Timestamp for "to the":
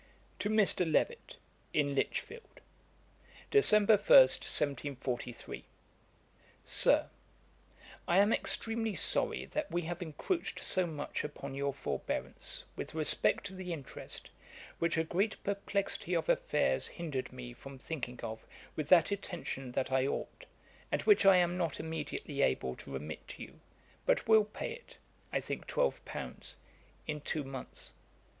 13.45-13.71